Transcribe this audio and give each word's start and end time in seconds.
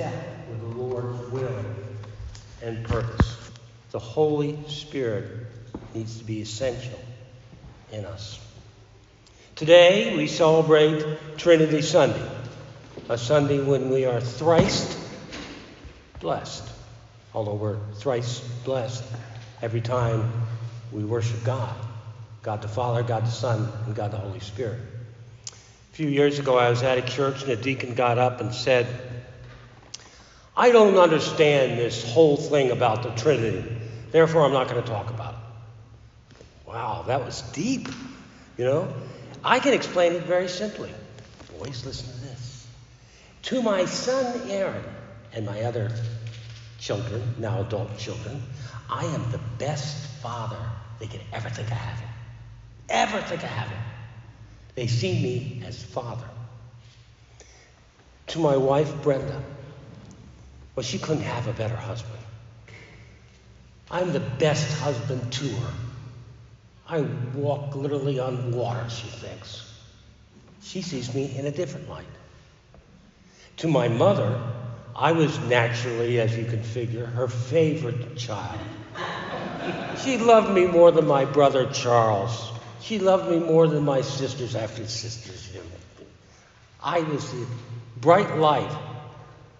step 0.00 0.48
with 0.48 0.60
the 0.60 0.78
Lord's 0.80 1.30
will 1.30 1.64
and 2.62 2.86
purpose. 2.86 3.36
The 3.90 3.98
Holy 3.98 4.58
Spirit 4.66 5.26
needs 5.92 6.16
to 6.16 6.24
be 6.24 6.40
essential 6.40 6.98
in 7.92 8.06
us. 8.06 8.40
Today 9.56 10.16
we 10.16 10.26
celebrate 10.26 11.36
Trinity 11.36 11.82
Sunday, 11.82 12.30
a 13.10 13.18
Sunday 13.18 13.60
when 13.60 13.90
we 13.90 14.06
are 14.06 14.22
thrice 14.22 14.96
blessed, 16.18 16.66
although 17.34 17.56
we're 17.56 17.78
thrice 17.96 18.40
blessed 18.64 19.04
every 19.60 19.82
time 19.82 20.32
we 20.92 21.04
worship 21.04 21.44
God 21.44 21.76
God 22.42 22.62
the 22.62 22.68
Father, 22.68 23.02
God 23.02 23.26
the 23.26 23.30
Son, 23.30 23.70
and 23.84 23.94
God 23.94 24.12
the 24.12 24.16
Holy 24.16 24.40
Spirit. 24.40 24.80
A 25.50 25.92
few 25.92 26.08
years 26.08 26.38
ago, 26.38 26.56
I 26.56 26.70
was 26.70 26.82
at 26.82 26.96
a 26.96 27.02
church, 27.02 27.42
and 27.42 27.50
a 27.50 27.56
deacon 27.56 27.92
got 27.92 28.16
up 28.16 28.40
and 28.40 28.54
said, 28.54 29.09
I 30.60 30.72
don't 30.72 30.98
understand 30.98 31.78
this 31.78 32.04
whole 32.12 32.36
thing 32.36 32.70
about 32.70 33.02
the 33.02 33.08
Trinity. 33.12 33.64
Therefore, 34.10 34.44
I'm 34.44 34.52
not 34.52 34.68
going 34.68 34.82
to 34.82 34.86
talk 34.86 35.08
about 35.08 35.32
it. 35.32 36.44
Wow, 36.66 37.04
that 37.06 37.24
was 37.24 37.40
deep. 37.52 37.88
You 38.58 38.66
know, 38.66 38.92
I 39.42 39.58
can 39.58 39.72
explain 39.72 40.12
it 40.12 40.24
very 40.24 40.48
simply. 40.48 40.92
Boys, 41.58 41.86
listen 41.86 42.12
to 42.12 42.20
this. 42.26 42.66
To 43.44 43.62
my 43.62 43.86
son 43.86 44.50
Aaron 44.50 44.84
and 45.32 45.46
my 45.46 45.62
other 45.62 45.90
children, 46.78 47.36
now 47.38 47.62
adult 47.62 47.96
children, 47.96 48.42
I 48.90 49.06
am 49.06 49.32
the 49.32 49.40
best 49.56 49.96
father 50.20 50.60
they 50.98 51.06
could 51.06 51.22
ever 51.32 51.48
think 51.48 51.68
of 51.70 51.78
having. 51.78 52.08
Ever 52.90 53.22
think 53.22 53.42
of 53.42 53.48
having. 53.48 53.78
They 54.74 54.88
see 54.88 55.14
me 55.22 55.62
as 55.64 55.82
father. 55.82 56.28
To 58.26 58.40
my 58.40 58.58
wife, 58.58 59.02
Brenda, 59.02 59.42
well, 60.80 60.86
she 60.86 60.98
couldn't 60.98 61.24
have 61.24 61.46
a 61.46 61.52
better 61.52 61.76
husband. 61.76 62.18
I'm 63.90 64.14
the 64.14 64.20
best 64.20 64.80
husband 64.80 65.30
to 65.30 65.46
her. 65.46 65.72
I 66.88 67.00
walk 67.34 67.74
literally 67.76 68.18
on 68.18 68.52
water, 68.52 68.88
she 68.88 69.06
thinks. 69.08 69.70
She 70.62 70.80
sees 70.80 71.14
me 71.14 71.36
in 71.36 71.44
a 71.44 71.50
different 71.50 71.90
light. 71.90 72.06
To 73.58 73.68
my 73.68 73.88
mother, 73.88 74.40
I 74.96 75.12
was 75.12 75.38
naturally, 75.40 76.18
as 76.18 76.34
you 76.34 76.46
can 76.46 76.62
figure, 76.62 77.04
her 77.04 77.28
favorite 77.28 78.16
child. 78.16 78.58
She 80.02 80.16
loved 80.16 80.50
me 80.50 80.66
more 80.66 80.92
than 80.92 81.06
my 81.06 81.26
brother 81.26 81.70
Charles. 81.70 82.52
She 82.80 82.98
loved 82.98 83.30
me 83.30 83.38
more 83.38 83.68
than 83.68 83.84
my 83.84 84.00
sisters 84.00 84.56
after 84.56 84.86
sisters. 84.86 85.52
I 86.82 87.00
was 87.00 87.30
the 87.32 87.44
bright 88.00 88.38
light 88.38 88.74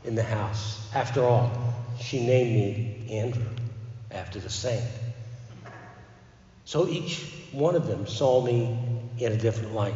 in 0.04 0.14
the 0.14 0.22
house. 0.22 0.80
After 0.94 1.22
all, 1.24 1.50
she 2.00 2.24
named 2.24 2.50
me 2.50 3.18
Andrew 3.18 3.46
after 4.10 4.38
the 4.38 4.50
saint. 4.50 4.84
So 6.64 6.88
each 6.88 7.24
one 7.52 7.74
of 7.74 7.86
them 7.86 8.06
saw 8.06 8.40
me 8.42 8.78
in 9.18 9.32
a 9.32 9.36
different 9.36 9.74
light, 9.74 9.94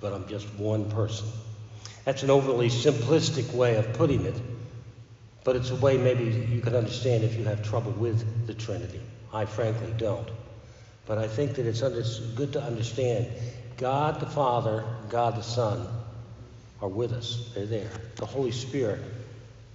but 0.00 0.12
I'm 0.12 0.26
just 0.28 0.52
one 0.54 0.90
person. 0.90 1.26
That's 2.04 2.22
an 2.22 2.30
overly 2.30 2.68
simplistic 2.68 3.52
way 3.52 3.76
of 3.76 3.92
putting 3.94 4.24
it, 4.24 4.40
but 5.42 5.56
it's 5.56 5.70
a 5.70 5.76
way 5.76 5.96
maybe 5.96 6.24
you 6.24 6.60
can 6.60 6.74
understand 6.74 7.24
if 7.24 7.36
you 7.36 7.44
have 7.44 7.62
trouble 7.62 7.92
with 7.92 8.46
the 8.46 8.54
Trinity. 8.54 9.00
I 9.32 9.44
frankly 9.46 9.92
don't. 9.98 10.28
But 11.06 11.18
I 11.18 11.28
think 11.28 11.54
that 11.54 11.66
it's 11.66 11.80
good 12.34 12.52
to 12.54 12.62
understand 12.62 13.26
God 13.76 14.20
the 14.20 14.26
Father, 14.26 14.84
God 15.10 15.36
the 15.36 15.42
Son 15.42 15.86
are 16.80 16.88
with 16.88 17.12
us. 17.12 17.50
They're 17.54 17.66
there. 17.66 17.90
The 18.16 18.26
Holy 18.26 18.52
Spirit 18.52 19.00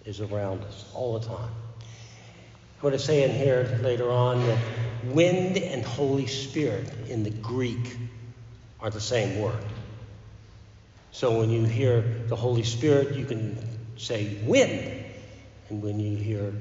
is 0.10 0.20
around 0.20 0.64
us 0.64 0.86
all 0.94 1.20
the 1.20 1.26
time. 1.26 1.54
I'm 1.78 2.82
going 2.82 2.94
to 2.94 3.00
say 3.00 3.24
in 3.24 3.32
here 3.32 3.80
later 3.84 4.12
on 4.12 4.40
that 4.46 4.60
wind 5.06 5.58
and 5.58 5.86
Holy 5.86 6.26
Spirit 6.26 6.92
in 7.08 7.24
the 7.24 7.30
Greek 7.30 7.96
are 8.80 8.90
the 8.90 9.00
same 9.00 9.40
word. 9.40 9.64
So 11.12 11.40
when 11.40 11.52
you 11.52 11.64
hear 11.64 12.02
the 12.02 12.36
Holy 12.36 12.64
Spirit, 12.64 13.16
you 13.16 13.26
can 13.26 13.58
say 13.98 14.38
wind. 14.46 15.06
And 15.70 15.84
when 15.84 16.00
you 16.00 16.18
hear 16.18 16.54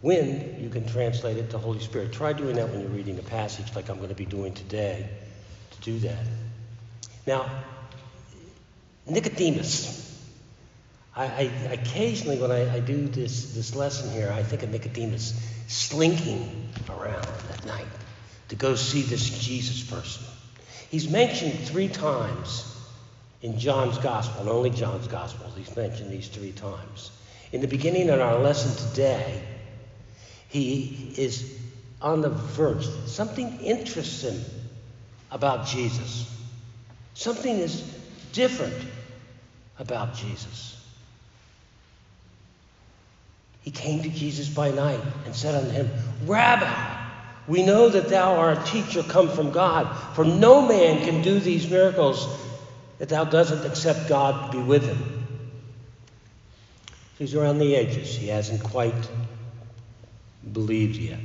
wind, 0.00 0.62
you 0.62 0.70
can 0.70 0.88
translate 0.88 1.36
it 1.36 1.50
to 1.50 1.58
Holy 1.58 1.80
Spirit. 1.80 2.12
Try 2.12 2.32
doing 2.32 2.56
that 2.56 2.70
when 2.70 2.80
you're 2.80 2.88
reading 2.88 3.18
a 3.18 3.22
passage 3.22 3.74
like 3.74 3.90
I'm 3.90 3.98
going 3.98 4.08
to 4.08 4.14
be 4.14 4.24
doing 4.24 4.54
today 4.54 5.08
to 5.72 5.80
do 5.80 5.98
that. 6.00 6.24
Now, 7.26 7.50
Nicodemus. 9.06 10.11
I, 11.14 11.24
I, 11.24 11.42
occasionally, 11.72 12.38
when 12.38 12.50
I, 12.50 12.76
I, 12.76 12.80
do 12.80 13.06
this, 13.06 13.52
this 13.54 13.74
lesson 13.74 14.10
here, 14.12 14.32
I 14.32 14.42
think 14.42 14.62
of 14.62 14.70
Nicodemus 14.70 15.34
slinking 15.68 16.70
around 16.88 17.26
at 17.50 17.66
night 17.66 17.86
to 18.48 18.56
go 18.56 18.74
see 18.74 19.02
this 19.02 19.28
Jesus 19.44 19.82
person. 19.82 20.24
He's 20.90 21.10
mentioned 21.10 21.58
three 21.68 21.88
times 21.88 22.68
in 23.42 23.58
John's 23.58 23.98
Gospel, 23.98 24.42
and 24.42 24.48
only 24.48 24.70
John's 24.70 25.08
Gospel, 25.08 25.50
he's 25.56 25.74
mentioned 25.76 26.10
these 26.10 26.28
three 26.28 26.52
times. 26.52 27.10
In 27.50 27.60
the 27.60 27.68
beginning 27.68 28.08
of 28.08 28.20
our 28.20 28.38
lesson 28.38 28.74
today, 28.90 29.42
he 30.48 31.12
is 31.18 31.58
on 32.00 32.22
the 32.22 32.30
verge. 32.30 32.86
Something 33.06 33.60
interests 33.60 34.22
him 34.22 34.40
about 35.30 35.66
Jesus. 35.66 36.30
Something 37.14 37.58
is 37.58 37.82
different 38.32 38.76
about 39.78 40.14
Jesus. 40.14 40.81
He 43.62 43.70
came 43.70 44.02
to 44.02 44.08
Jesus 44.08 44.48
by 44.48 44.70
night 44.70 45.00
and 45.24 45.34
said 45.34 45.54
unto 45.54 45.70
him, 45.70 45.90
Rabbi, 46.24 46.98
we 47.46 47.62
know 47.62 47.88
that 47.88 48.08
thou 48.08 48.36
art 48.36 48.58
a 48.58 48.64
teacher 48.64 49.02
come 49.02 49.28
from 49.28 49.50
God, 49.50 49.86
for 50.14 50.24
no 50.24 50.66
man 50.66 51.04
can 51.04 51.22
do 51.22 51.40
these 51.40 51.68
miracles 51.68 52.28
that 52.98 53.08
thou 53.08 53.24
doesn't 53.24 53.64
except 53.68 54.08
God 54.08 54.52
be 54.52 54.58
with 54.58 54.84
him. 54.84 55.22
He's 57.18 57.34
around 57.34 57.58
the 57.58 57.76
edges. 57.76 58.14
He 58.14 58.28
hasn't 58.28 58.62
quite 58.62 58.94
believed 60.52 60.96
yet. 60.96 61.20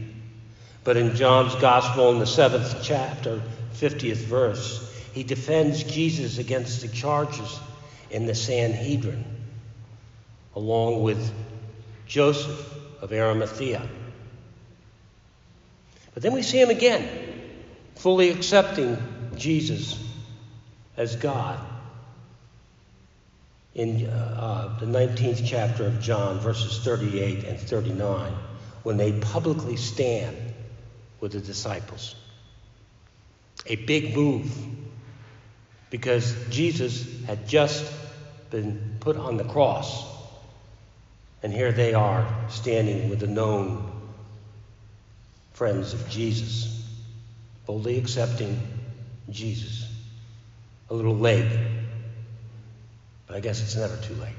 But 0.83 0.97
in 0.97 1.15
John's 1.15 1.55
Gospel, 1.55 2.11
in 2.11 2.19
the 2.19 2.27
seventh 2.27 2.83
chapter, 2.83 3.41
50th 3.73 4.17
verse, 4.17 4.93
he 5.13 5.23
defends 5.23 5.83
Jesus 5.83 6.37
against 6.37 6.81
the 6.81 6.87
charges 6.87 7.59
in 8.11 8.25
the 8.25 8.35
Sanhedrin, 8.35 9.25
along 10.55 11.01
with 11.01 11.31
Joseph 12.07 12.73
of 13.01 13.12
Arimathea. 13.12 13.88
But 16.13 16.23
then 16.23 16.34
we 16.34 16.41
see 16.41 16.59
him 16.59 16.69
again, 16.69 17.07
fully 17.95 18.29
accepting 18.29 18.97
Jesus 19.35 20.03
as 20.95 21.16
God. 21.16 21.59
In 23.75 24.07
uh, 24.07 24.73
uh, 24.73 24.79
the 24.79 24.88
19th 24.88 25.45
chapter 25.45 25.85
of 25.85 26.01
John, 26.01 26.40
verses 26.40 26.84
38 26.84 27.44
and 27.44 27.59
39, 27.59 28.34
when 28.81 28.97
they 28.97 29.12
publicly 29.12 29.75
stand 29.75 30.35
with 31.19 31.34
the 31.34 31.39
disciples. 31.39 32.16
A 33.68 33.75
big 33.75 34.16
move 34.16 34.51
because 35.89 36.35
Jesus 36.50 37.06
had 37.25 37.47
just 37.47 37.85
been 38.50 38.97
put 39.00 39.18
on 39.18 39.38
the 39.38 39.44
cross. 39.44 40.16
And 41.43 41.53
here 41.53 41.71
they 41.71 41.93
are 41.93 42.27
standing 42.49 43.09
with 43.09 43.19
the 43.19 43.27
known 43.27 43.91
friends 45.53 45.93
of 45.93 46.09
Jesus, 46.09 46.83
boldly 47.65 47.97
accepting 47.97 48.59
Jesus. 49.29 49.85
A 50.89 50.93
little 50.93 51.17
late, 51.17 51.49
but 53.27 53.35
I 53.35 53.39
guess 53.39 53.61
it's 53.61 53.75
never 53.75 53.97
too 53.97 54.13
late. 54.15 54.33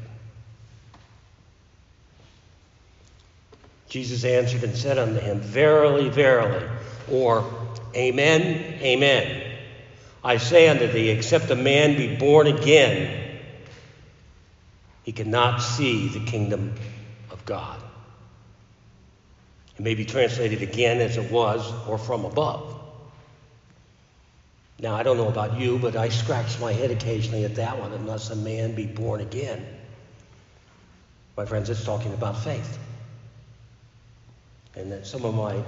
Jesus 3.88 4.24
answered 4.24 4.64
and 4.64 4.76
said 4.76 4.98
unto 4.98 5.20
him, 5.20 5.40
Verily, 5.40 6.08
verily, 6.08 6.66
or 7.10 7.44
Amen, 7.94 8.80
Amen. 8.80 9.56
I 10.22 10.36
say 10.36 10.68
unto 10.68 10.86
thee, 10.86 11.08
except 11.10 11.50
a 11.50 11.56
man 11.56 11.96
be 11.96 12.16
born 12.16 12.46
again, 12.46 13.27
he 15.08 15.12
cannot 15.12 15.62
see 15.62 16.06
the 16.08 16.20
kingdom 16.20 16.74
of 17.30 17.42
God. 17.46 17.80
It 19.78 19.80
may 19.80 19.94
be 19.94 20.04
translated 20.04 20.60
again 20.60 21.00
as 21.00 21.16
it 21.16 21.30
was, 21.30 21.72
or 21.88 21.96
from 21.96 22.26
above. 22.26 22.78
Now, 24.78 24.94
I 24.94 25.02
don't 25.02 25.16
know 25.16 25.28
about 25.28 25.58
you, 25.58 25.78
but 25.78 25.96
I 25.96 26.10
scratch 26.10 26.60
my 26.60 26.74
head 26.74 26.90
occasionally 26.90 27.46
at 27.46 27.54
that 27.54 27.78
one, 27.78 27.94
unless 27.94 28.28
a 28.28 28.36
man 28.36 28.74
be 28.74 28.84
born 28.84 29.22
again. 29.22 29.66
My 31.38 31.46
friends, 31.46 31.70
it's 31.70 31.86
talking 31.86 32.12
about 32.12 32.36
faith. 32.36 32.78
And 34.74 34.92
that 34.92 35.06
some 35.06 35.24
of 35.24 35.34
my 35.34 35.58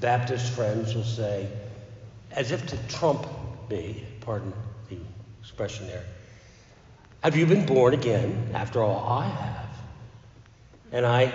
Baptist 0.00 0.54
friends 0.54 0.94
will 0.94 1.04
say, 1.04 1.46
as 2.30 2.50
if 2.50 2.66
to 2.68 2.78
trump 2.88 3.26
me, 3.68 4.06
pardon 4.22 4.54
the 4.88 4.96
expression 5.42 5.86
there, 5.86 6.06
have 7.22 7.36
you 7.36 7.46
been 7.46 7.66
born 7.66 7.94
again? 7.94 8.50
After 8.54 8.82
all, 8.82 9.06
I 9.08 9.26
have. 9.26 9.68
And 10.92 11.04
I 11.04 11.32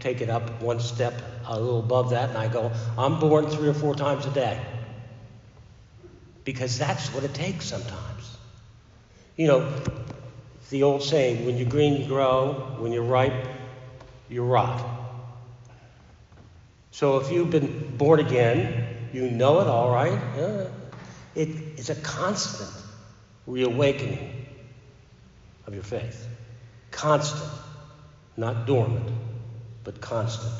take 0.00 0.20
it 0.20 0.30
up 0.30 0.62
one 0.62 0.80
step 0.80 1.20
a 1.46 1.58
little 1.58 1.80
above 1.80 2.10
that 2.10 2.28
and 2.28 2.38
I 2.38 2.48
go, 2.48 2.72
I'm 2.96 3.20
born 3.20 3.48
three 3.48 3.68
or 3.68 3.74
four 3.74 3.94
times 3.94 4.26
a 4.26 4.30
day. 4.30 4.60
Because 6.44 6.78
that's 6.78 7.12
what 7.12 7.24
it 7.24 7.34
takes 7.34 7.66
sometimes. 7.66 8.36
You 9.36 9.48
know, 9.48 9.72
the 10.70 10.82
old 10.82 11.02
saying, 11.02 11.44
when 11.46 11.56
you're 11.56 11.68
green, 11.68 12.00
you 12.00 12.06
grow, 12.06 12.76
when 12.78 12.92
you're 12.92 13.02
ripe, 13.02 13.46
you 14.28 14.44
rot. 14.44 14.84
So 16.90 17.18
if 17.18 17.30
you've 17.30 17.50
been 17.50 17.96
born 17.96 18.20
again, 18.20 18.86
you 19.12 19.30
know 19.30 19.60
it 19.60 19.66
all 19.66 19.90
right. 19.90 20.18
It 21.34 21.48
is 21.78 21.90
a 21.90 21.94
constant 21.94 22.70
reawakening 23.46 24.47
of 25.68 25.74
your 25.74 25.82
faith. 25.82 26.26
Constant, 26.90 27.50
not 28.38 28.66
dormant, 28.66 29.06
but 29.84 30.00
constant. 30.00 30.54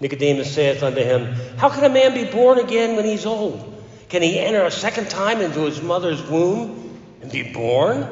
Nicodemus 0.00 0.52
saith 0.52 0.82
unto 0.82 1.00
him, 1.00 1.32
How 1.56 1.68
can 1.68 1.84
a 1.84 1.88
man 1.88 2.12
be 2.12 2.24
born 2.24 2.58
again 2.58 2.96
when 2.96 3.04
he's 3.04 3.24
old? 3.24 3.68
Can 4.08 4.20
he 4.20 4.36
enter 4.40 4.64
a 4.64 4.70
second 4.70 5.10
time 5.10 5.40
into 5.40 5.60
his 5.60 5.80
mother's 5.80 6.20
womb 6.28 6.98
and 7.22 7.30
be 7.30 7.52
born? 7.52 8.08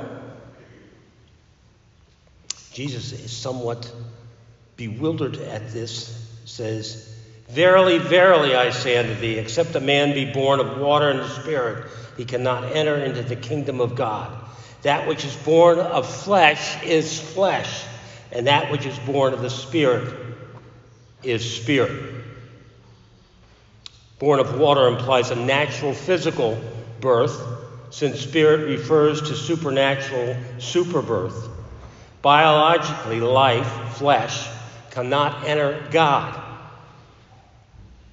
Jesus 2.73 3.11
is 3.13 3.37
somewhat 3.37 3.93
bewildered 4.77 5.37
at 5.37 5.73
this, 5.73 6.17
says, 6.45 7.13
Verily, 7.49 7.99
verily, 7.99 8.55
I 8.55 8.71
say 8.71 8.97
unto 8.97 9.17
thee, 9.17 9.37
except 9.37 9.75
a 9.75 9.81
man 9.81 10.15
be 10.15 10.33
born 10.33 10.61
of 10.61 10.79
water 10.79 11.11
and 11.11 11.19
the 11.19 11.29
Spirit, 11.29 11.91
he 12.21 12.27
cannot 12.27 12.77
enter 12.77 12.97
into 12.97 13.23
the 13.23 13.35
kingdom 13.35 13.81
of 13.81 13.95
God. 13.95 14.31
That 14.83 15.09
which 15.09 15.25
is 15.25 15.35
born 15.37 15.79
of 15.79 16.07
flesh 16.07 16.85
is 16.85 17.19
flesh, 17.19 17.83
and 18.31 18.47
that 18.47 18.71
which 18.71 18.85
is 18.85 18.99
born 18.99 19.33
of 19.33 19.41
the 19.41 19.49
Spirit 19.49 20.15
is 21.23 21.63
spirit. 21.63 22.13
Born 24.19 24.39
of 24.39 24.61
water 24.61 24.87
implies 24.89 25.31
a 25.31 25.35
natural 25.35 25.95
physical 25.95 26.61
birth, 27.01 27.41
since 27.89 28.21
spirit 28.21 28.67
refers 28.67 29.23
to 29.23 29.35
supernatural 29.35 30.37
superbirth. 30.59 31.49
Biologically, 32.21 33.21
life, 33.21 33.97
flesh, 33.97 34.47
cannot 34.91 35.49
enter 35.49 35.83
God. 35.91 36.39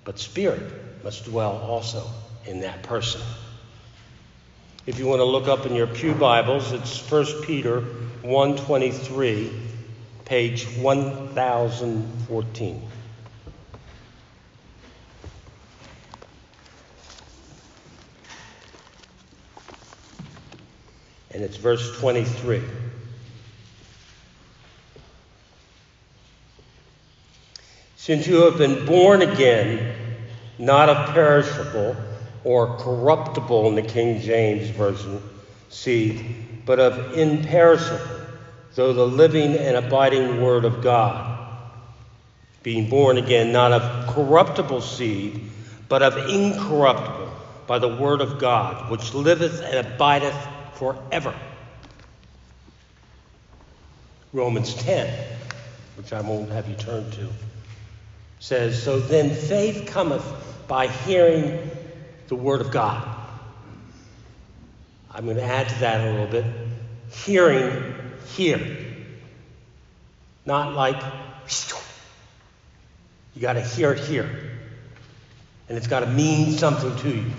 But 0.06 0.18
spirit 0.18 1.04
must 1.04 1.26
dwell 1.26 1.58
also 1.58 2.08
in 2.46 2.62
that 2.62 2.84
person. 2.84 3.20
If 4.88 5.00
you 5.00 5.06
want 5.06 5.20
to 5.20 5.26
look 5.26 5.50
up 5.50 5.66
in 5.66 5.76
your 5.76 5.86
Pew 5.86 6.14
Bibles, 6.14 6.72
it's 6.72 7.12
1 7.12 7.44
Peter 7.44 7.82
123, 8.22 9.52
page 10.24 10.66
1014. 10.78 12.90
And 21.32 21.44
it's 21.44 21.58
verse 21.58 22.00
23. 22.00 22.62
Since 27.98 28.26
you 28.26 28.44
have 28.44 28.58
been 28.58 28.86
born 28.86 29.22
again, 29.22 29.94
not 30.58 30.88
of 30.88 31.14
perishable 31.14 31.94
or 32.48 32.78
corruptible 32.78 33.68
in 33.68 33.76
the 33.76 33.82
King 33.82 34.22
James 34.22 34.70
Version 34.70 35.22
seed, 35.68 36.64
but 36.66 36.80
of 36.80 37.18
imperishable, 37.18 38.00
though 38.74 38.94
the 38.94 39.06
living 39.06 39.58
and 39.58 39.76
abiding 39.76 40.42
Word 40.42 40.64
of 40.64 40.82
God. 40.82 41.46
Being 42.64 42.90
born 42.90 43.18
again, 43.18 43.52
not 43.52 43.74
of 43.74 44.16
corruptible 44.16 44.80
seed, 44.80 45.42
but 45.90 46.02
of 46.02 46.30
incorruptible, 46.30 47.30
by 47.68 47.80
the 47.80 47.94
Word 47.94 48.22
of 48.22 48.40
God, 48.40 48.90
which 48.90 49.14
liveth 49.14 49.62
and 49.62 49.86
abideth 49.86 50.48
forever. 50.76 51.36
Romans 54.32 54.74
10, 54.76 55.14
which 55.98 56.14
I 56.14 56.22
won't 56.22 56.50
have 56.52 56.70
you 56.70 56.76
turn 56.76 57.12
to 57.12 57.28
says, 58.40 58.82
So 58.82 59.00
then 59.00 59.32
faith 59.32 59.88
cometh 59.88 60.26
by 60.70 60.88
hearing 60.88 61.72
the 62.28 62.36
word 62.36 62.62
of 62.62 62.72
God. 62.72 63.16
I'm 65.14 65.26
going 65.26 65.38
to 65.38 65.44
add 65.44 65.70
to 65.70 65.80
that 65.80 66.08
a 66.08 66.12
little 66.12 66.28
bit. 66.28 66.46
Hearing 67.12 67.96
here. 68.36 68.86
Not 70.46 70.74
like, 70.74 71.02
you 73.36 73.42
got 73.42 73.54
to 73.54 73.62
hear 73.62 73.92
it 73.92 74.00
here. 74.00 74.30
And 75.70 75.78
it's 75.78 75.88
got 75.88 76.02
to 76.02 76.08
mean 76.08 76.52
something 76.52 76.96
to 76.98 77.10
you. 77.18 77.32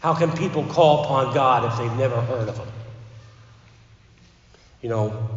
How 0.00 0.14
can 0.14 0.32
people 0.36 0.64
call 0.64 1.04
upon 1.04 1.34
God 1.34 1.64
if 1.64 1.78
they've 1.78 1.98
never 1.98 2.20
heard 2.20 2.48
of 2.48 2.56
Him? 2.56 2.68
You 4.82 4.88
know, 4.88 5.28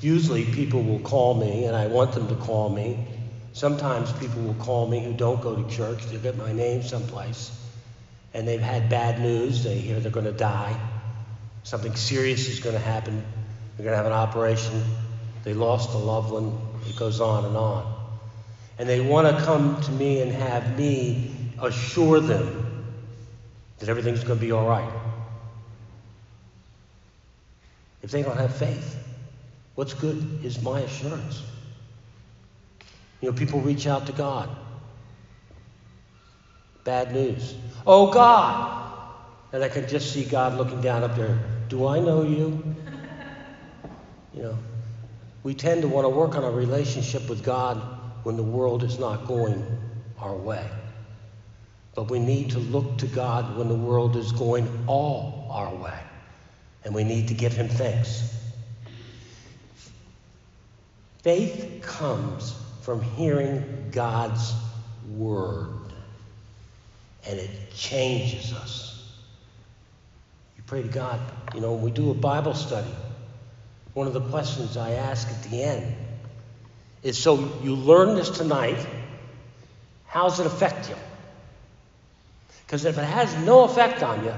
usually 0.00 0.44
people 0.44 0.82
will 0.82 1.00
call 1.00 1.34
me, 1.34 1.64
and 1.66 1.76
I 1.76 1.86
want 1.86 2.12
them 2.12 2.28
to 2.28 2.34
call 2.34 2.70
me 2.70 3.06
Sometimes 3.56 4.12
people 4.12 4.42
will 4.42 4.52
call 4.52 4.86
me 4.86 5.00
who 5.02 5.14
don't 5.14 5.40
go 5.40 5.56
to 5.56 5.74
church. 5.74 6.04
They'll 6.04 6.20
get 6.20 6.36
my 6.36 6.52
name 6.52 6.82
someplace, 6.82 7.50
and 8.34 8.46
they've 8.46 8.60
had 8.60 8.90
bad 8.90 9.18
news. 9.18 9.64
They 9.64 9.78
hear 9.78 9.98
they're 9.98 10.10
going 10.10 10.26
to 10.26 10.32
die. 10.32 10.78
Something 11.62 11.96
serious 11.96 12.50
is 12.50 12.60
going 12.60 12.74
to 12.74 12.82
happen. 12.82 13.24
They're 13.76 13.84
going 13.84 13.94
to 13.94 13.96
have 13.96 14.04
an 14.04 14.12
operation. 14.12 14.82
They 15.42 15.54
lost 15.54 15.94
a 15.94 15.96
loved 15.96 16.32
one. 16.32 16.60
It 16.86 16.96
goes 16.96 17.22
on 17.22 17.46
and 17.46 17.56
on. 17.56 17.94
And 18.78 18.86
they 18.86 19.00
want 19.00 19.34
to 19.34 19.42
come 19.42 19.80
to 19.80 19.90
me 19.90 20.20
and 20.20 20.32
have 20.32 20.78
me 20.78 21.30
assure 21.58 22.20
them 22.20 22.84
that 23.78 23.88
everything's 23.88 24.22
going 24.22 24.38
to 24.38 24.44
be 24.44 24.52
all 24.52 24.68
right. 24.68 24.92
If 28.02 28.10
they 28.10 28.22
don't 28.22 28.36
have 28.36 28.54
faith, 28.54 28.98
what's 29.76 29.94
good 29.94 30.44
is 30.44 30.60
my 30.60 30.80
assurance. 30.80 31.42
You 33.20 33.30
know, 33.30 33.36
people 33.36 33.60
reach 33.60 33.86
out 33.86 34.06
to 34.06 34.12
God. 34.12 34.48
Bad 36.84 37.12
news. 37.12 37.54
Oh, 37.86 38.12
God! 38.12 38.82
And 39.52 39.64
I 39.64 39.68
can 39.68 39.88
just 39.88 40.12
see 40.12 40.24
God 40.24 40.56
looking 40.56 40.80
down 40.80 41.02
up 41.02 41.16
there. 41.16 41.38
Do 41.68 41.86
I 41.86 41.98
know 41.98 42.22
you? 42.22 42.62
You 44.34 44.42
know, 44.42 44.58
we 45.42 45.54
tend 45.54 45.82
to 45.82 45.88
want 45.88 46.04
to 46.04 46.10
work 46.10 46.36
on 46.36 46.44
a 46.44 46.50
relationship 46.50 47.28
with 47.28 47.42
God 47.42 47.80
when 48.22 48.36
the 48.36 48.42
world 48.42 48.84
is 48.84 48.98
not 48.98 49.26
going 49.26 49.64
our 50.20 50.34
way. 50.34 50.68
But 51.94 52.10
we 52.10 52.18
need 52.18 52.50
to 52.50 52.58
look 52.58 52.98
to 52.98 53.06
God 53.06 53.56
when 53.56 53.68
the 53.68 53.74
world 53.74 54.16
is 54.16 54.30
going 54.32 54.68
all 54.86 55.48
our 55.50 55.74
way. 55.74 55.98
And 56.84 56.94
we 56.94 57.02
need 57.02 57.28
to 57.28 57.34
give 57.34 57.54
Him 57.54 57.68
thanks. 57.68 58.34
Faith 61.22 61.80
comes 61.82 62.54
from 62.86 63.02
hearing 63.02 63.88
God's 63.90 64.54
word. 65.10 65.92
And 67.26 67.36
it 67.36 67.50
changes 67.74 68.52
us. 68.52 69.04
You 70.56 70.62
pray 70.68 70.82
to 70.82 70.88
God. 70.88 71.20
You 71.52 71.62
know, 71.62 71.72
when 71.72 71.82
we 71.82 71.90
do 71.90 72.12
a 72.12 72.14
Bible 72.14 72.54
study, 72.54 72.94
one 73.92 74.06
of 74.06 74.12
the 74.12 74.20
questions 74.20 74.76
I 74.76 74.92
ask 74.92 75.26
at 75.26 75.42
the 75.50 75.64
end 75.64 75.96
is 77.02 77.18
so 77.18 77.58
you 77.64 77.74
learn 77.74 78.14
this 78.14 78.30
tonight, 78.30 78.78
how 80.06 80.28
does 80.28 80.38
it 80.38 80.46
affect 80.46 80.88
you? 80.88 80.96
Because 82.64 82.84
if 82.84 82.98
it 82.98 83.04
has 83.04 83.36
no 83.44 83.64
effect 83.64 84.04
on 84.04 84.24
you, 84.24 84.34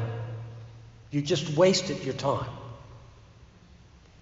you 1.10 1.20
just 1.20 1.54
wasted 1.54 2.02
your 2.02 2.14
time. 2.14 2.48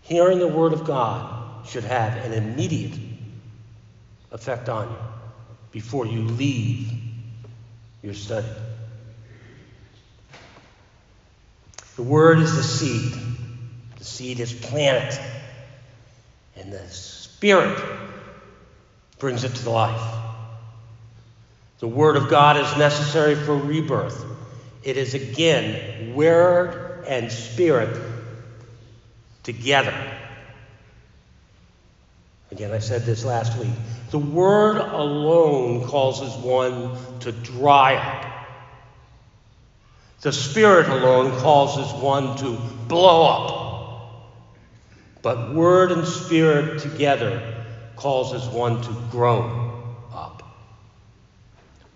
Hearing 0.02 0.40
the 0.40 0.48
Word 0.48 0.72
of 0.72 0.84
God 0.84 1.68
should 1.68 1.84
have 1.84 2.16
an 2.24 2.32
immediate 2.32 3.15
effect 4.32 4.68
on 4.68 4.90
you 4.90 4.96
before 5.72 6.06
you 6.06 6.20
leave 6.22 6.90
your 8.02 8.14
study. 8.14 8.46
The 11.96 12.02
Word 12.02 12.38
is 12.38 12.54
the 12.54 12.62
seed. 12.62 13.14
The 13.98 14.04
seed 14.04 14.40
is 14.40 14.52
planted. 14.52 15.18
And 16.56 16.72
the 16.72 16.86
Spirit 16.88 17.78
brings 19.18 19.44
it 19.44 19.54
to 19.54 19.64
the 19.64 19.70
life. 19.70 20.14
The 21.78 21.88
Word 21.88 22.16
of 22.16 22.28
God 22.28 22.56
is 22.56 22.78
necessary 22.78 23.34
for 23.34 23.56
rebirth. 23.56 24.24
It 24.82 24.96
is 24.96 25.14
again 25.14 26.14
Word 26.14 27.04
and 27.06 27.30
Spirit 27.32 27.98
together. 29.42 29.94
Again, 32.52 32.72
I 32.72 32.78
said 32.78 33.04
this 33.04 33.24
last 33.24 33.58
week. 33.58 33.72
The 34.10 34.18
word 34.18 34.76
alone 34.76 35.84
causes 35.86 36.34
one 36.44 36.96
to 37.20 37.32
dry 37.32 37.96
up. 37.96 38.26
The 40.20 40.32
Spirit 40.32 40.88
alone 40.88 41.32
causes 41.40 41.92
one 42.00 42.36
to 42.38 42.58
blow 42.88 43.26
up. 43.26 43.66
but 45.22 45.54
Word 45.54 45.90
and 45.90 46.06
Spirit 46.06 46.80
together 46.80 47.64
causes 47.96 48.46
one 48.48 48.80
to 48.82 48.96
grow 49.10 49.82
up. 50.12 50.42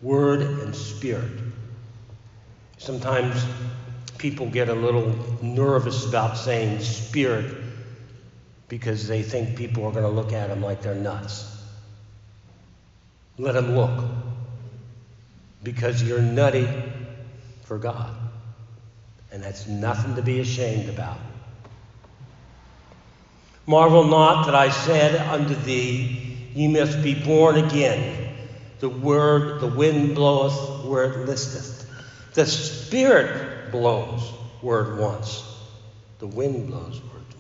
Word 0.03 0.43
and 0.43 0.75
Spirit. 0.75 1.31
Sometimes 2.79 3.45
people 4.19 4.47
get 4.47 4.69
a 4.69 4.75
little 4.75 5.15
nervous 5.43 6.07
about 6.07 6.37
saying 6.37 6.81
Spirit 6.81 7.70
because 8.71 9.09
they 9.09 9.23
think 9.23 9.57
people 9.57 9.85
are 9.85 9.91
going 9.91 10.05
to 10.05 10.11
look 10.11 10.33
at 10.33 10.49
them 10.49 10.63
like 10.63 10.81
they're 10.81 10.95
nuts. 10.95 11.45
Let 13.37 13.55
them 13.55 13.75
look 13.75 14.05
because 15.63 16.03
you're 16.03 16.23
nutty 16.23 16.69
for 17.65 17.79
God. 17.79 18.15
And 19.33 19.43
that's 19.43 19.67
nothing 19.67 20.15
to 20.15 20.23
be 20.23 20.41
ashamed 20.41 20.89
about. 20.89 21.19
Marvel 23.67 24.05
not 24.05 24.47
that 24.47 24.55
I 24.55 24.71
said 24.71 25.17
unto 25.17 25.55
thee, 25.55 26.37
Ye 26.55 26.69
must 26.69 27.03
be 27.03 27.15
born 27.15 27.57
again. 27.57 28.35
The 28.79 28.89
word, 28.89 29.61
the 29.61 29.69
wind 29.69 30.15
bloweth 30.15 30.85
where 30.85 31.05
it 31.05 31.27
listeth. 31.27 31.87
The 32.35 32.47
Spirit 32.47 33.71
blows 33.71 34.31
where 34.61 34.81
it 34.83 35.01
wants. 35.01 35.45
The 36.19 36.27
wind 36.27 36.69
blows 36.69 37.01
where 37.01 37.21
it 37.21 37.39
wants. 37.39 37.40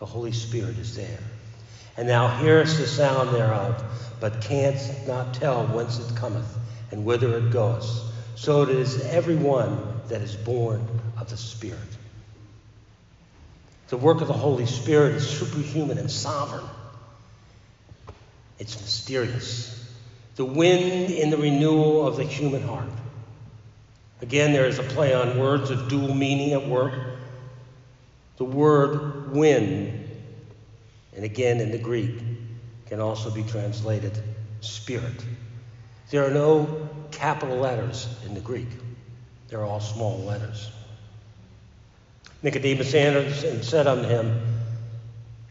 The 0.00 0.06
Holy 0.06 0.32
Spirit 0.32 0.78
is 0.78 0.96
there. 0.96 1.20
And 1.96 2.08
thou 2.08 2.26
hearest 2.26 2.78
the 2.78 2.86
sound 2.86 3.30
thereof, 3.30 3.84
but 4.18 4.40
canst 4.40 5.06
not 5.06 5.34
tell 5.34 5.66
whence 5.66 5.98
it 5.98 6.16
cometh 6.16 6.58
and 6.90 7.04
whither 7.04 7.36
it 7.36 7.52
goeth. 7.52 7.86
So 8.34 8.62
it 8.62 8.70
is 8.70 9.04
every 9.06 9.36
one 9.36 9.78
that 10.08 10.22
is 10.22 10.34
born 10.34 10.86
of 11.18 11.30
the 11.30 11.36
Spirit. 11.36 11.78
The 13.88 13.98
work 13.98 14.20
of 14.20 14.28
the 14.28 14.34
Holy 14.34 14.66
Spirit 14.66 15.16
is 15.16 15.28
superhuman 15.28 15.98
and 15.98 16.10
sovereign. 16.10 16.64
It's 18.58 18.80
mysterious. 18.80 19.76
The 20.36 20.44
wind 20.44 21.10
in 21.10 21.30
the 21.30 21.36
renewal 21.36 22.06
of 22.06 22.16
the 22.16 22.24
human 22.24 22.62
heart. 22.62 22.88
Again, 24.22 24.52
there 24.52 24.66
is 24.66 24.78
a 24.78 24.82
play 24.82 25.12
on 25.12 25.38
words 25.38 25.70
of 25.70 25.88
dual 25.88 26.14
meaning 26.14 26.52
at 26.52 26.66
work. 26.66 26.94
The 28.40 28.46
word 28.46 29.36
wind, 29.36 30.08
and 31.14 31.26
again 31.26 31.60
in 31.60 31.72
the 31.72 31.78
Greek, 31.78 32.14
can 32.86 32.98
also 32.98 33.30
be 33.30 33.42
translated 33.42 34.18
spirit. 34.62 35.22
There 36.08 36.26
are 36.26 36.30
no 36.30 36.88
capital 37.10 37.58
letters 37.58 38.08
in 38.24 38.32
the 38.32 38.40
Greek, 38.40 38.68
they're 39.48 39.62
all 39.62 39.78
small 39.78 40.20
letters. 40.20 40.70
Nicodemus 42.42 42.94
answered 42.94 43.46
and 43.50 43.62
said 43.62 43.86
unto 43.86 44.08
him, 44.08 44.40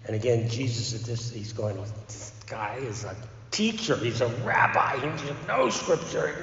and 0.07 0.15
again, 0.15 0.49
Jesus 0.49 0.99
at 0.99 1.05
this, 1.05 1.29
he's 1.29 1.53
going, 1.53 1.77
this 2.07 2.33
guy 2.47 2.77
is 2.81 3.03
a 3.03 3.15
teacher, 3.51 3.97
he's 3.97 4.21
a 4.21 4.29
rabbi, 4.43 4.97
he 4.97 5.47
knows 5.47 5.79
scripture. 5.79 6.33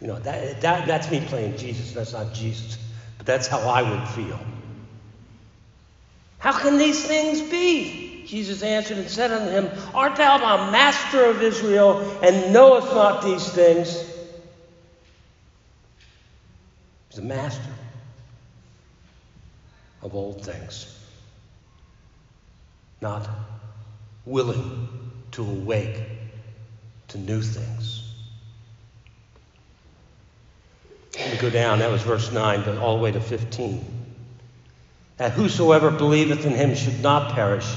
You 0.00 0.08
know, 0.08 0.18
that, 0.18 0.60
that, 0.62 0.88
that's 0.88 1.08
me 1.12 1.20
playing 1.28 1.56
Jesus, 1.58 1.92
that's 1.92 2.12
not 2.12 2.34
Jesus. 2.34 2.76
But 3.18 3.26
that's 3.26 3.46
how 3.46 3.60
I 3.60 3.82
would 3.88 4.08
feel. 4.08 4.40
How 6.42 6.50
can 6.50 6.76
these 6.76 7.04
things 7.04 7.40
be? 7.40 8.24
Jesus 8.26 8.64
answered 8.64 8.98
and 8.98 9.08
said 9.08 9.30
unto 9.30 9.48
him, 9.48 9.70
Art 9.94 10.16
thou 10.16 10.38
a 10.38 10.72
master 10.72 11.26
of 11.26 11.40
Israel, 11.40 12.00
and 12.20 12.52
knowest 12.52 12.88
not 12.88 13.22
these 13.22 13.48
things? 13.48 13.96
He's 17.10 17.20
a 17.20 17.22
master 17.22 17.72
of 20.02 20.16
old 20.16 20.44
things, 20.44 20.98
not 23.00 23.28
willing 24.26 25.12
to 25.30 25.44
awake 25.44 26.02
to 27.06 27.18
new 27.18 27.40
things. 27.40 28.02
Let 31.16 31.34
me 31.34 31.38
go 31.38 31.50
down. 31.50 31.78
That 31.78 31.92
was 31.92 32.02
verse 32.02 32.32
9, 32.32 32.64
but 32.64 32.78
all 32.78 32.96
the 32.96 33.02
way 33.04 33.12
to 33.12 33.20
15. 33.20 34.01
That 35.22 35.30
whosoever 35.30 35.92
believeth 35.92 36.44
in 36.44 36.50
him 36.50 36.74
should 36.74 37.00
not 37.00 37.34
perish, 37.36 37.76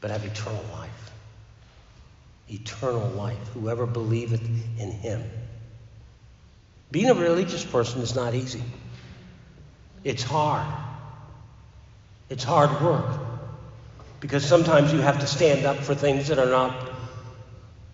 but 0.00 0.12
have 0.12 0.24
eternal 0.24 0.64
life. 0.72 1.10
Eternal 2.48 3.08
life. 3.16 3.48
Whoever 3.52 3.84
believeth 3.84 4.44
in 4.78 4.92
him. 4.92 5.24
Being 6.92 7.10
a 7.10 7.14
religious 7.14 7.64
person 7.64 8.00
is 8.00 8.14
not 8.14 8.36
easy. 8.36 8.62
It's 10.04 10.22
hard. 10.22 10.72
It's 12.30 12.44
hard 12.44 12.80
work. 12.80 13.18
Because 14.20 14.44
sometimes 14.44 14.92
you 14.92 15.00
have 15.00 15.18
to 15.18 15.26
stand 15.26 15.66
up 15.66 15.78
for 15.78 15.96
things 15.96 16.28
that 16.28 16.38
are 16.38 16.46
not 16.46 16.92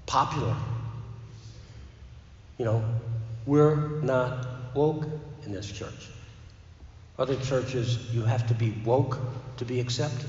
popular. 0.04 0.54
You 2.58 2.66
know, 2.66 2.84
we're 3.46 4.02
not 4.02 4.46
woke 4.74 5.06
in 5.46 5.52
this 5.52 5.72
church. 5.72 6.10
Other 7.18 7.36
churches, 7.36 8.12
you 8.12 8.22
have 8.22 8.48
to 8.48 8.54
be 8.54 8.70
woke 8.84 9.18
to 9.58 9.64
be 9.64 9.80
accepted. 9.80 10.28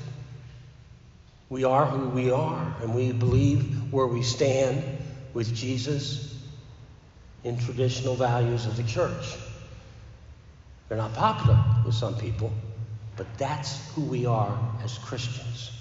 We 1.49 1.63
are 1.63 1.85
who 1.85 2.09
we 2.09 2.31
are, 2.31 2.75
and 2.81 2.93
we 2.93 3.11
believe 3.11 3.91
where 3.91 4.07
we 4.07 4.21
stand 4.21 4.83
with 5.33 5.53
Jesus 5.53 6.35
in 7.43 7.57
traditional 7.59 8.15
values 8.15 8.65
of 8.65 8.77
the 8.77 8.83
church. 8.83 9.35
They're 10.87 10.97
not 10.97 11.13
popular 11.13 11.57
with 11.85 11.95
some 11.95 12.15
people, 12.15 12.51
but 13.15 13.37
that's 13.37 13.79
who 13.93 14.01
we 14.01 14.25
are 14.25 14.57
as 14.83 14.97
Christians. 14.99 15.71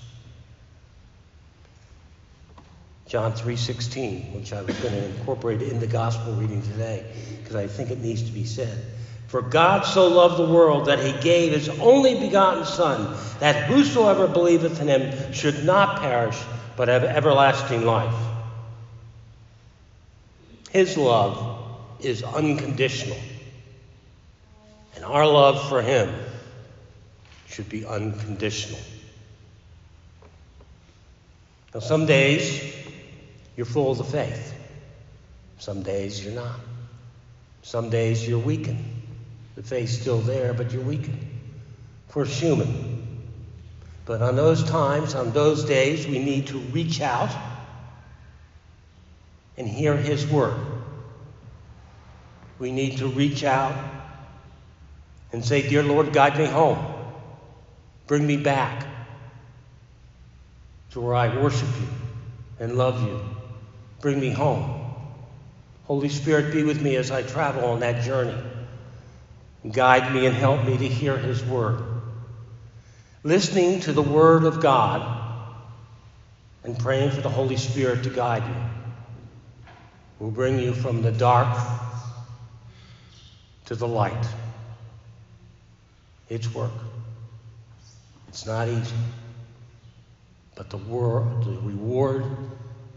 John 3.07 3.33
3:16, 3.33 4.35
which 4.35 4.53
I 4.53 4.63
was 4.63 4.77
going 4.77 4.95
to 4.95 5.05
incorporate 5.05 5.61
in 5.61 5.79
the 5.79 5.87
gospel 5.87 6.33
reading 6.33 6.63
today 6.63 7.05
because 7.39 7.55
I 7.55 7.67
think 7.67 7.91
it 7.91 8.01
needs 8.01 8.23
to 8.23 8.33
be 8.33 8.45
said. 8.45 8.83
For 9.29 9.43
God 9.43 9.85
so 9.85 10.07
loved 10.07 10.39
the 10.39 10.53
world 10.53 10.87
that 10.87 11.01
he 11.01 11.13
gave 11.21 11.53
his 11.53 11.69
only 11.81 12.19
begotten 12.19 12.65
son 12.65 13.17
that 13.41 13.67
whosoever 13.67 14.29
believeth 14.29 14.81
in 14.81 14.89
him 14.89 15.33
should 15.33 15.65
not 15.65 16.01
perish 16.01 16.39
but 16.77 16.89
have 16.89 17.05
everlasting 17.05 17.85
life. 17.85 18.15
His 20.71 20.97
love 20.97 21.67
is 22.01 22.23
unconditional. 22.23 23.19
And 24.97 25.05
our 25.05 25.27
love 25.27 25.69
for 25.69 25.83
him 25.83 26.13
should 27.49 27.69
be 27.69 27.85
unconditional. 27.87 28.81
Now, 31.73 31.81
some 31.81 32.07
days 32.07 32.75
you're 33.57 33.67
full 33.67 33.91
of 33.91 33.99
the 33.99 34.05
faith, 34.05 34.55
some 35.59 35.83
days 35.83 36.25
you're 36.25 36.35
not. 36.35 36.61
Some 37.65 37.89
days 37.89 38.29
you're 38.29 38.39
weakened. 38.39 38.94
The 39.55 39.63
faith's 39.63 39.99
still 39.99 40.19
there, 40.19 40.53
but 40.53 40.73
you're 40.73 40.83
weakened. 40.83 41.27
For 42.09 42.25
human. 42.25 43.23
But 44.05 44.21
on 44.21 44.37
those 44.37 44.63
times, 44.65 45.15
on 45.15 45.33
those 45.33 45.65
days, 45.65 46.07
we 46.07 46.19
need 46.19 46.49
to 46.49 46.59
reach 46.59 47.01
out 47.01 47.31
and 49.57 49.67
hear 49.67 49.97
His 49.97 50.27
word. 50.27 50.59
We 52.59 52.73
need 52.73 52.99
to 52.99 53.09
reach 53.09 53.45
out 53.45 53.77
and 55.33 55.45
say, 55.45 55.69
Dear 55.69 55.83
Lord, 55.83 56.13
guide 56.13 56.39
me 56.39 56.47
home. 56.47 56.79
Bring 58.07 58.27
me 58.27 58.37
back 58.37 58.87
to 60.91 61.01
where 61.01 61.15
I 61.15 61.43
worship 61.43 61.69
you 61.81 61.89
and 62.61 62.77
love 62.77 63.03
you. 63.03 63.21
Bring 64.01 64.21
me 64.21 64.31
home. 64.31 64.83
Holy 65.85 66.09
Spirit, 66.09 66.53
be 66.53 66.63
with 66.63 66.81
me 66.81 66.97
as 66.97 67.11
I 67.11 67.23
travel 67.23 67.65
on 67.65 67.81
that 67.81 68.05
journey. 68.05 68.37
Guide 69.71 70.13
me 70.13 70.27
and 70.27 70.35
help 70.35 70.65
me 70.65 70.77
to 70.77 70.89
hear 70.89 71.17
His 71.17 71.43
word. 71.45 71.83
Listening 73.23 73.81
to 73.81 73.93
the 73.93 74.03
word 74.03 74.45
of 74.45 74.61
God 74.61 75.23
and 76.63 76.79
praying 76.79 77.11
for 77.11 77.21
the 77.21 77.31
Holy 77.31 77.57
Spirit 77.57 78.05
to 78.05 78.11
guide 78.11 78.43
you 78.47 78.75
will 80.19 80.31
bring 80.31 80.59
you 80.59 80.73
from 80.73 81.03
the 81.03 81.13
dark 81.13 81.49
to 83.67 83.75
the 83.75 83.89
light. 83.89 84.27
It's 86.29 86.53
work. 86.55 86.73
It's 88.29 88.47
not 88.47 88.69
easy. 88.69 88.95
But 90.55 90.71
the, 90.71 90.77
word, 90.77 91.45
the 91.45 91.51
reward 91.61 92.25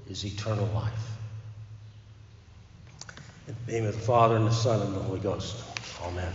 is 0.09 0.25
eternal 0.25 0.67
life. 0.73 0.93
In 3.47 3.55
the 3.65 3.71
name 3.71 3.85
of 3.85 3.93
the 3.93 4.01
Father, 4.01 4.35
and 4.35 4.45
the 4.45 4.51
Son, 4.51 4.81
and 4.81 4.95
the 4.95 4.99
Holy 4.99 5.19
Ghost. 5.19 5.55
Amen. 6.03 6.33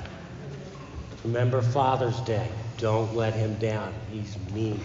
Remember 1.24 1.62
Father's 1.62 2.20
Day. 2.22 2.50
Don't 2.78 3.14
let 3.14 3.34
him 3.34 3.56
down. 3.58 3.94
He's 4.10 4.36
mean. 4.52 4.82